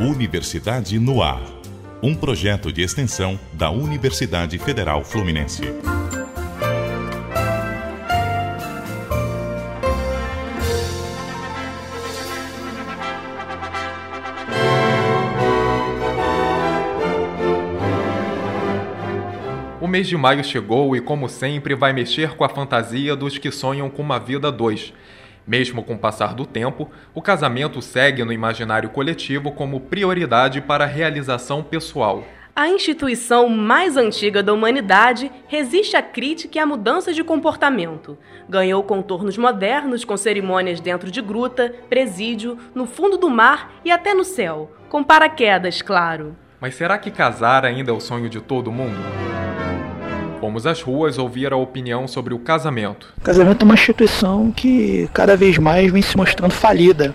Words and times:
Universidade 0.00 0.96
no 0.96 1.20
Ar. 1.20 1.42
Um 2.00 2.14
projeto 2.14 2.72
de 2.72 2.82
extensão 2.82 3.36
da 3.52 3.68
Universidade 3.68 4.56
Federal 4.56 5.02
Fluminense. 5.02 5.62
O 19.80 19.88
mês 19.88 20.06
de 20.06 20.16
maio 20.16 20.44
chegou 20.44 20.94
e, 20.94 21.00
como 21.00 21.28
sempre, 21.28 21.74
vai 21.74 21.92
mexer 21.92 22.36
com 22.36 22.44
a 22.44 22.48
fantasia 22.48 23.16
dos 23.16 23.36
que 23.36 23.50
sonham 23.50 23.90
com 23.90 24.02
uma 24.02 24.20
vida 24.20 24.52
dois. 24.52 24.92
Mesmo 25.48 25.82
com 25.82 25.94
o 25.94 25.98
passar 25.98 26.34
do 26.34 26.44
tempo, 26.44 26.90
o 27.14 27.22
casamento 27.22 27.80
segue 27.80 28.22
no 28.22 28.34
imaginário 28.34 28.90
coletivo 28.90 29.50
como 29.50 29.80
prioridade 29.80 30.60
para 30.60 30.84
a 30.84 30.86
realização 30.86 31.62
pessoal. 31.62 32.22
A 32.54 32.68
instituição 32.68 33.48
mais 33.48 33.96
antiga 33.96 34.42
da 34.42 34.52
humanidade 34.52 35.32
resiste 35.46 35.96
à 35.96 36.02
crítica 36.02 36.58
e 36.58 36.60
à 36.60 36.66
mudança 36.66 37.14
de 37.14 37.24
comportamento. 37.24 38.18
Ganhou 38.46 38.82
contornos 38.82 39.38
modernos 39.38 40.04
com 40.04 40.18
cerimônias 40.18 40.80
dentro 40.80 41.10
de 41.10 41.22
gruta, 41.22 41.74
presídio, 41.88 42.58
no 42.74 42.84
fundo 42.84 43.16
do 43.16 43.30
mar 43.30 43.72
e 43.82 43.90
até 43.90 44.12
no 44.12 44.24
céu, 44.24 44.70
com 44.90 45.02
paraquedas, 45.02 45.80
claro. 45.80 46.36
Mas 46.60 46.74
será 46.74 46.98
que 46.98 47.10
casar 47.10 47.64
ainda 47.64 47.90
é 47.90 47.94
o 47.94 48.00
sonho 48.00 48.28
de 48.28 48.40
todo 48.40 48.70
mundo? 48.70 48.98
Fomos 50.40 50.66
às 50.66 50.80
ruas 50.80 51.18
ouvir 51.18 51.52
a 51.52 51.56
opinião 51.56 52.06
sobre 52.06 52.32
o 52.32 52.38
casamento. 52.38 53.12
O 53.18 53.20
casamento 53.20 53.62
é 53.62 53.64
uma 53.64 53.74
instituição 53.74 54.52
que 54.52 55.08
cada 55.12 55.36
vez 55.36 55.58
mais 55.58 55.90
vem 55.90 56.00
se 56.00 56.16
mostrando 56.16 56.52
falida. 56.52 57.12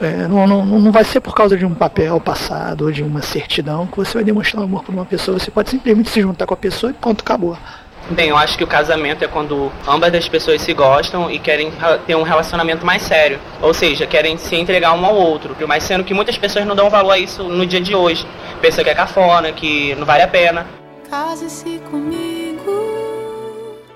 É, 0.00 0.26
não, 0.26 0.46
não, 0.46 0.64
não 0.64 0.90
vai 0.90 1.04
ser 1.04 1.20
por 1.20 1.34
causa 1.34 1.56
de 1.56 1.64
um 1.66 1.74
papel 1.74 2.18
passado 2.18 2.86
ou 2.86 2.90
de 2.90 3.02
uma 3.02 3.20
certidão 3.20 3.86
que 3.86 3.96
você 3.96 4.14
vai 4.14 4.24
demonstrar 4.24 4.64
amor 4.64 4.82
por 4.82 4.92
uma 4.92 5.04
pessoa. 5.04 5.38
Você 5.38 5.50
pode 5.50 5.70
simplesmente 5.70 6.08
se 6.08 6.20
juntar 6.20 6.46
com 6.46 6.54
a 6.54 6.56
pessoa 6.56 6.90
e 6.90 6.94
pronto, 6.94 7.20
acabou. 7.20 7.56
Bem, 8.10 8.30
eu 8.30 8.36
acho 8.36 8.58
que 8.58 8.64
o 8.64 8.66
casamento 8.66 9.22
é 9.22 9.28
quando 9.28 9.70
ambas 9.86 10.10
das 10.10 10.28
pessoas 10.28 10.60
se 10.60 10.72
gostam 10.74 11.30
e 11.30 11.38
querem 11.38 11.70
ter 12.06 12.16
um 12.16 12.22
relacionamento 12.22 12.84
mais 12.84 13.02
sério. 13.02 13.38
Ou 13.60 13.72
seja, 13.72 14.06
querem 14.06 14.36
se 14.38 14.56
entregar 14.56 14.92
um 14.94 15.04
ao 15.04 15.14
outro. 15.14 15.54
Mas 15.68 15.84
sendo 15.84 16.02
que 16.02 16.14
muitas 16.14 16.36
pessoas 16.36 16.66
não 16.66 16.74
dão 16.74 16.90
valor 16.90 17.12
a 17.12 17.18
isso 17.18 17.44
no 17.44 17.66
dia 17.66 17.80
de 17.80 17.94
hoje. 17.94 18.26
Pensa 18.60 18.82
que 18.82 18.90
é 18.90 18.94
cafona, 18.94 19.52
que 19.52 19.94
não 19.94 20.06
vale 20.06 20.22
a 20.22 20.28
pena. 20.28 20.66
Case-se 21.08 21.80
comigo. 21.90 22.31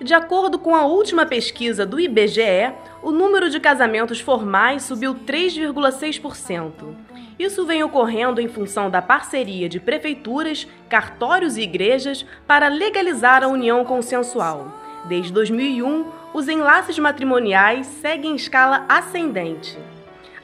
De 0.00 0.14
acordo 0.14 0.60
com 0.60 0.76
a 0.76 0.84
última 0.84 1.26
pesquisa 1.26 1.84
do 1.84 1.98
IBGE, 1.98 2.72
o 3.02 3.10
número 3.10 3.50
de 3.50 3.58
casamentos 3.58 4.20
formais 4.20 4.84
subiu 4.84 5.12
3,6%. 5.12 6.94
Isso 7.36 7.66
vem 7.66 7.82
ocorrendo 7.82 8.40
em 8.40 8.46
função 8.46 8.88
da 8.88 9.02
parceria 9.02 9.68
de 9.68 9.80
prefeituras, 9.80 10.68
cartórios 10.88 11.56
e 11.56 11.62
igrejas 11.62 12.24
para 12.46 12.68
legalizar 12.68 13.42
a 13.42 13.48
união 13.48 13.84
consensual. 13.84 14.72
Desde 15.08 15.32
2001, 15.32 16.06
os 16.32 16.48
enlaces 16.48 16.96
matrimoniais 16.98 17.86
seguem 17.86 18.32
em 18.32 18.36
escala 18.36 18.84
ascendente. 18.88 19.76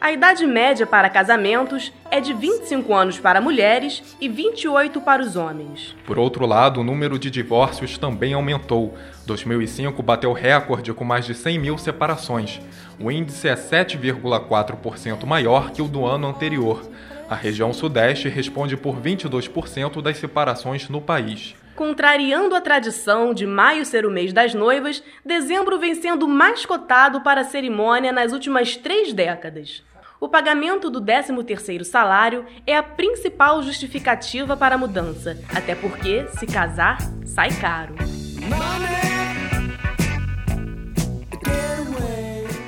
A 0.00 0.12
idade 0.12 0.44
média 0.46 0.86
para 0.86 1.08
casamentos 1.08 1.92
é 2.14 2.20
de 2.20 2.32
25 2.32 2.94
anos 2.94 3.18
para 3.18 3.40
mulheres 3.40 4.16
e 4.20 4.28
28 4.28 5.00
para 5.00 5.20
os 5.20 5.34
homens. 5.34 5.96
Por 6.06 6.16
outro 6.16 6.46
lado, 6.46 6.80
o 6.80 6.84
número 6.84 7.18
de 7.18 7.28
divórcios 7.28 7.98
também 7.98 8.34
aumentou. 8.34 8.96
2005 9.26 10.00
bateu 10.00 10.32
recorde 10.32 10.92
com 10.92 11.04
mais 11.04 11.26
de 11.26 11.34
100 11.34 11.58
mil 11.58 11.76
separações. 11.76 12.60
O 13.00 13.10
índice 13.10 13.48
é 13.48 13.56
7,4% 13.56 15.26
maior 15.26 15.72
que 15.72 15.82
o 15.82 15.88
do 15.88 16.06
ano 16.06 16.28
anterior. 16.28 16.88
A 17.28 17.34
região 17.34 17.72
Sudeste 17.72 18.28
responde 18.28 18.76
por 18.76 18.94
22% 18.94 20.00
das 20.00 20.16
separações 20.16 20.88
no 20.88 21.00
país. 21.00 21.56
Contrariando 21.74 22.54
a 22.54 22.60
tradição 22.60 23.34
de 23.34 23.44
maio 23.44 23.84
ser 23.84 24.06
o 24.06 24.10
mês 24.10 24.32
das 24.32 24.54
noivas, 24.54 25.02
dezembro 25.24 25.80
vem 25.80 25.96
sendo 25.96 26.28
mais 26.28 26.64
cotado 26.64 27.22
para 27.22 27.40
a 27.40 27.44
cerimônia 27.44 28.12
nas 28.12 28.32
últimas 28.32 28.76
três 28.76 29.12
décadas. 29.12 29.82
O 30.24 30.28
pagamento 30.30 30.88
do 30.88 31.02
13º 31.02 31.84
salário 31.84 32.46
é 32.66 32.74
a 32.74 32.82
principal 32.82 33.62
justificativa 33.62 34.56
para 34.56 34.74
a 34.74 34.78
mudança, 34.78 35.38
até 35.54 35.74
porque, 35.74 36.24
se 36.38 36.46
casar, 36.46 36.96
sai 37.26 37.50
caro. 37.50 37.94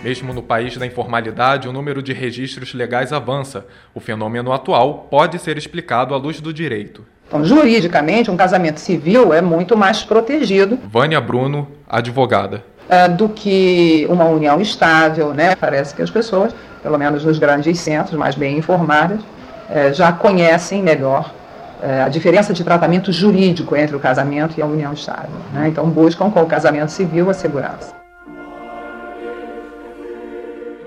Mesmo 0.05 0.35
no 0.35 0.43
país 0.43 0.77
da 0.77 0.85
informalidade, 0.85 1.67
o 1.67 1.73
número 1.73 2.03
de 2.03 2.13
registros 2.13 2.75
legais 2.75 3.11
avança. 3.11 3.67
O 3.95 4.01
fenômeno 4.01 4.53
atual 4.53 5.09
pode 5.11 5.39
ser 5.39 5.57
explicado 5.57 6.13
à 6.13 6.19
luz 6.19 6.43
do 6.43 6.53
direito. 6.53 7.07
Então, 7.27 7.43
juridicamente, 7.43 8.31
um 8.31 8.37
casamento 8.37 8.81
civil 8.81 9.33
é 9.33 9.41
muito 9.41 9.79
mais 9.79 10.03
protegido. 10.05 10.79
Vânia 10.85 11.23
Bruno, 11.23 11.73
advogada. 11.89 12.63
É, 12.89 13.09
do 13.09 13.29
que 13.29 14.07
uma 14.09 14.27
união 14.27 14.61
estável, 14.61 15.35
né? 15.35 15.57
Parece 15.57 15.93
que 15.93 16.03
as 16.03 16.11
pessoas 16.11 16.55
pelo 16.87 16.99
menos 16.99 17.25
nos 17.25 17.37
grandes 17.37 17.81
centros, 17.81 18.17
mais 18.17 18.37
bem 18.37 18.57
informadas, 18.57 19.19
é, 19.69 19.93
já 19.93 20.13
conhecem 20.13 20.81
melhor 20.81 21.35
é, 21.83 22.03
a 22.03 22.09
diferença 22.09 22.55
de 22.55 22.63
tratamento 22.63 23.11
jurídico 23.11 23.75
entre 23.75 23.97
o 23.97 23.99
casamento 23.99 24.55
e 24.57 24.63
a 24.63 24.67
união 24.67 24.93
estável. 24.93 25.35
Né? 25.53 25.67
Então, 25.67 25.91
buscam 25.91 26.31
com 26.31 26.41
o 26.43 26.47
casamento 26.47 26.93
civil 26.93 27.29
a 27.29 27.35
segurança. 27.35 27.93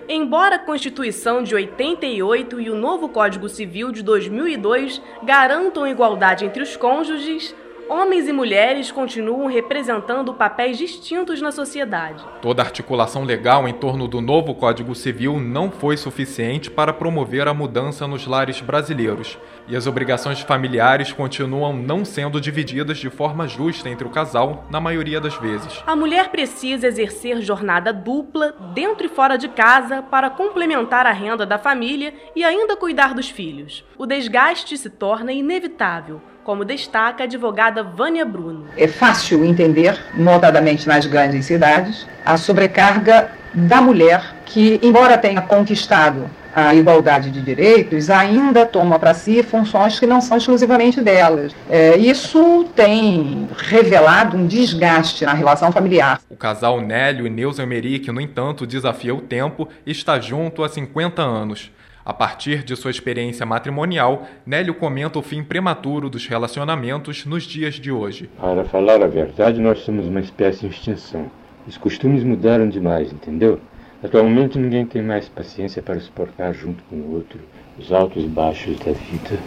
Embora 0.07 0.55
a 0.55 0.59
Constituição 0.59 1.43
de 1.43 1.53
88 1.53 2.61
e 2.61 2.69
o 2.69 2.75
novo 2.75 3.09
Código 3.09 3.49
Civil 3.49 3.91
de 3.91 4.01
2002 4.01 5.01
garantam 5.21 5.85
igualdade 5.85 6.45
entre 6.45 6.63
os 6.63 6.77
cônjuges, 6.77 7.53
homens 7.89 8.27
e 8.27 8.31
mulheres 8.31 8.91
continuam 8.91 9.47
representando 9.47 10.33
papéis 10.33 10.77
distintos 10.77 11.41
na 11.41 11.51
sociedade. 11.51 12.23
Toda 12.39 12.61
articulação 12.61 13.23
legal 13.23 13.67
em 13.67 13.73
torno 13.73 14.07
do 14.07 14.21
novo 14.21 14.53
Código 14.53 14.93
Civil 14.93 15.39
não 15.39 15.71
foi 15.71 15.97
suficiente 15.97 16.69
para 16.69 16.93
promover 16.93 17.47
a 17.47 17.53
mudança 17.53 18.07
nos 18.07 18.27
lares 18.27 18.61
brasileiros, 18.61 19.39
e 19.69 19.75
as 19.75 19.85
obrigações 19.85 20.39
familiares 20.39 21.13
continuam 21.13 21.71
não 21.71 22.03
sendo 22.03 22.41
divididas 22.41 22.97
de 22.97 23.09
forma 23.09 23.47
justa 23.47 23.87
entre 23.87 24.07
o 24.07 24.09
casal, 24.09 24.65
na 24.71 24.81
maioria 24.81 25.21
das 25.21 25.35
vezes. 25.35 25.83
A 25.85 25.95
mulher 25.95 26.29
precisa 26.29 26.87
exercer 26.87 27.39
jornada 27.41 27.93
dupla, 27.93 28.55
dentro 28.73 29.05
e 29.05 29.09
fora 29.09 29.37
de 29.37 29.47
casa, 29.47 30.01
para 30.01 30.29
complementar 30.31 31.05
a 31.05 31.11
renda 31.11 31.45
da 31.45 31.59
família 31.59 32.13
e 32.35 32.43
ainda 32.43 32.75
cuidar 32.75 33.13
dos 33.13 33.29
filhos. 33.29 33.85
O 33.95 34.07
desgaste 34.07 34.75
se 34.75 34.89
torna 34.89 35.31
inevitável 35.31 36.19
como 36.43 36.65
destaca 36.65 37.23
a 37.23 37.25
advogada 37.25 37.83
Vânia 37.83 38.25
Bruno. 38.25 38.65
É 38.75 38.87
fácil 38.87 39.45
entender, 39.45 39.95
notadamente 40.15 40.87
nas 40.87 41.05
grandes 41.05 41.45
cidades, 41.45 42.07
a 42.25 42.37
sobrecarga 42.37 43.29
da 43.53 43.79
mulher 43.79 44.35
que, 44.45 44.79
embora 44.81 45.15
tenha 45.15 45.41
conquistado 45.41 46.27
a 46.67 46.75
igualdade 46.75 47.31
de 47.31 47.41
direitos, 47.41 48.09
ainda 48.09 48.65
toma 48.65 48.99
para 48.99 49.13
si 49.13 49.41
funções 49.43 49.99
que 49.99 50.05
não 50.05 50.19
são 50.19 50.37
exclusivamente 50.37 51.01
delas. 51.01 51.55
É, 51.69 51.97
isso 51.97 52.65
tem 52.75 53.47
revelado 53.57 54.35
um 54.35 54.45
desgaste 54.45 55.25
na 55.25 55.33
relação 55.33 55.71
familiar. 55.71 56.19
O 56.29 56.35
casal 56.35 56.81
Nélio 56.81 57.25
e 57.25 57.29
Neuza 57.29 57.63
Emerick, 57.63 58.11
no 58.11 58.21
entanto, 58.21 58.67
desafia 58.67 59.13
o 59.13 59.21
tempo 59.21 59.67
e 59.85 59.91
está 59.91 60.19
junto 60.19 60.63
há 60.63 60.69
50 60.69 61.21
anos. 61.21 61.71
A 62.05 62.13
partir 62.13 62.63
de 62.63 62.75
sua 62.75 62.89
experiência 62.89 63.45
matrimonial, 63.45 64.25
Nélio 64.45 64.73
comenta 64.73 65.19
o 65.19 65.21
fim 65.21 65.43
prematuro 65.43 66.09
dos 66.09 66.25
relacionamentos 66.25 67.25
nos 67.25 67.43
dias 67.43 67.75
de 67.75 67.91
hoje. 67.91 68.29
Para 68.39 68.65
falar 68.65 69.03
a 69.03 69.07
verdade, 69.07 69.61
nós 69.61 69.79
somos 69.79 70.07
uma 70.07 70.19
espécie 70.19 70.65
em 70.65 70.69
extinção. 70.69 71.29
Os 71.67 71.77
costumes 71.77 72.23
mudaram 72.23 72.67
demais, 72.67 73.13
entendeu? 73.13 73.59
Atualmente 74.03 74.57
ninguém 74.57 74.85
tem 74.85 75.01
mais 75.01 75.27
paciência 75.27 75.81
para 75.81 75.99
suportar 75.99 76.53
junto 76.53 76.81
com 76.85 76.95
o 76.95 77.15
outro 77.15 77.39
os 77.77 77.91
altos 77.91 78.23
e 78.23 78.27
baixos 78.27 78.77
da 78.79 78.91
vida. 78.91 79.39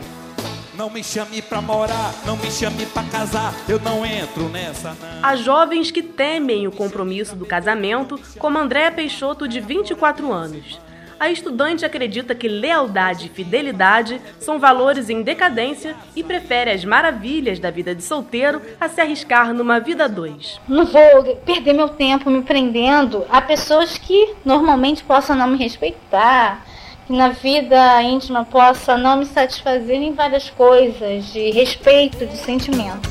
Não 0.75 0.89
me 0.89 1.05
chame 1.05 1.43
pra 1.43 1.61
morar, 1.61 2.15
não 2.27 2.37
me 2.37 2.51
chame 2.51 2.87
pra 2.87 3.03
casar, 3.05 3.55
eu 3.69 3.79
não 3.81 4.05
entro 4.07 4.49
nessa 4.49 4.95
não. 4.95 5.23
Há 5.23 5.37
jovens 5.37 5.91
que 5.91 6.03
temem 6.03 6.67
o 6.67 6.73
compromisso 6.73 7.37
do 7.37 7.45
casamento, 7.45 8.19
como 8.39 8.59
Andréa 8.59 8.91
Peixoto, 8.91 9.47
de 9.47 9.61
24 9.61 10.33
anos 10.33 10.81
a 11.23 11.31
estudante 11.31 11.85
acredita 11.85 12.35
que 12.35 12.49
lealdade 12.49 13.27
e 13.27 13.29
fidelidade 13.29 14.21
são 14.41 14.59
valores 14.59 15.09
em 15.09 15.23
decadência 15.23 15.95
e 16.17 16.25
prefere 16.25 16.73
as 16.73 16.85
maravilhas 16.85 17.61
da 17.61 17.71
vida 17.71 17.95
de 17.95 18.03
solteiro 18.03 18.61
a 18.81 18.89
se 18.89 19.01
arriscar 19.01 19.55
numa 19.55 19.79
vida 19.79 20.09
dois. 20.09 20.61
Não 20.67 20.85
vou 20.85 21.37
perder 21.47 21.75
meu 21.75 21.89
tempo 21.91 22.29
me 22.29 22.43
prendendo 22.43 23.25
a 23.31 23.41
pessoas 23.41 23.97
que 23.97 24.35
normalmente 24.45 25.05
possam 25.05 25.37
não 25.37 25.47
me 25.47 25.57
respeitar, 25.57 26.67
que 27.07 27.13
na 27.13 27.29
vida 27.29 28.03
íntima 28.03 28.45
possa 28.45 28.97
não 28.97 29.19
me 29.19 29.27
satisfazer 29.27 30.03
em 30.03 30.15
várias 30.15 30.51
coisas 30.51 31.33
de 31.33 31.53
respeito, 31.53 32.27
de 32.27 32.37
sentimento. 32.37 33.09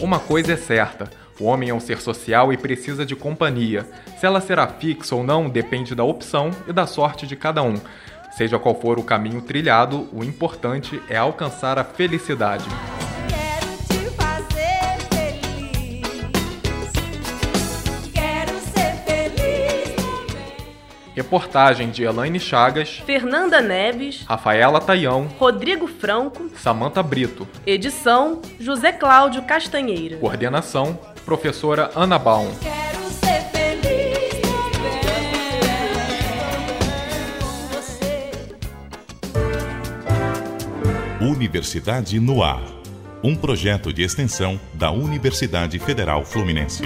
Uma 0.00 0.18
coisa 0.18 0.54
é 0.54 0.56
certa 0.56 1.19
o 1.40 1.44
homem 1.44 1.70
é 1.70 1.74
um 1.74 1.80
ser 1.80 2.00
social 2.00 2.52
e 2.52 2.56
precisa 2.58 3.06
de 3.06 3.16
companhia. 3.16 3.88
Se 4.18 4.26
ela 4.26 4.42
será 4.42 4.66
fixa 4.66 5.14
ou 5.16 5.24
não 5.24 5.48
depende 5.48 5.94
da 5.94 6.04
opção 6.04 6.50
e 6.68 6.72
da 6.72 6.86
sorte 6.86 7.26
de 7.26 7.34
cada 7.34 7.62
um. 7.62 7.80
Seja 8.32 8.58
qual 8.58 8.78
for 8.78 8.98
o 8.98 9.02
caminho 9.02 9.40
trilhado, 9.40 10.06
o 10.12 10.22
importante 10.22 11.00
é 11.08 11.16
alcançar 11.16 11.78
a 11.78 11.84
felicidade. 11.84 12.66
Reportagem 21.20 21.90
de 21.90 22.02
Elaine 22.02 22.40
Chagas, 22.40 23.02
Fernanda 23.04 23.60
Neves, 23.60 24.24
Rafaela 24.26 24.80
Taião, 24.80 25.28
Rodrigo 25.38 25.86
Franco, 25.86 26.50
Samanta 26.56 27.02
Brito. 27.02 27.46
Edição: 27.66 28.40
José 28.58 28.90
Cláudio 28.90 29.42
Castanheira. 29.42 30.16
Coordenação: 30.16 30.98
Professora 31.24 31.90
Ana 31.94 32.18
Baum. 32.18 32.50
Universidade 41.20 42.18
no 42.18 42.42
Ar. 42.42 42.62
Um 43.22 43.36
projeto 43.36 43.92
de 43.92 44.02
extensão 44.02 44.58
da 44.72 44.90
Universidade 44.90 45.78
Federal 45.78 46.24
Fluminense. 46.24 46.84